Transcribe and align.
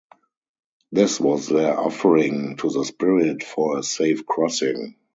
This 0.91 1.19
was 1.19 1.47
their 1.47 1.79
offering 1.79 2.55
to 2.55 2.71
the 2.71 2.83
spirit 2.85 3.43
for 3.43 3.77
a 3.77 3.83
safe 3.83 4.25
crossing. 4.25 4.95